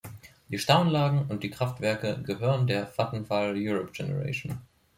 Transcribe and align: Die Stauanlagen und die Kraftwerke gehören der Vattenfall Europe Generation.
Die 0.49 0.57
Stauanlagen 0.57 1.27
und 1.29 1.43
die 1.43 1.51
Kraftwerke 1.51 2.23
gehören 2.23 2.65
der 2.65 2.87
Vattenfall 2.97 3.53
Europe 3.55 3.91
Generation. 3.91 4.57